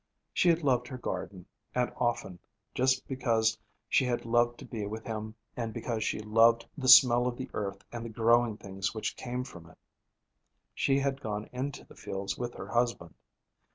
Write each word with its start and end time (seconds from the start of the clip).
She 0.33 0.49
had 0.49 0.63
loved 0.63 0.87
her 0.87 0.97
garden, 0.97 1.45
and 1.75 1.93
often, 1.95 2.39
just 2.73 3.07
because 3.07 3.59
she 3.87 4.03
had 4.05 4.25
loved 4.25 4.57
to 4.57 4.65
be 4.65 4.87
with 4.87 5.03
him 5.05 5.35
and 5.55 5.71
because 5.75 6.03
she 6.03 6.19
loved 6.19 6.65
the 6.75 6.87
smell 6.87 7.27
of 7.27 7.37
the 7.37 7.51
earth 7.53 7.83
and 7.91 8.03
the 8.03 8.09
growing 8.09 8.57
things 8.57 8.95
which 8.95 9.15
came 9.15 9.43
from 9.43 9.69
it, 9.69 9.77
she 10.73 10.97
had 10.97 11.21
gone 11.21 11.47
into 11.51 11.83
the 11.83 11.93
fields 11.95 12.35
with 12.35 12.55
her 12.55 12.69
husband. 12.69 13.13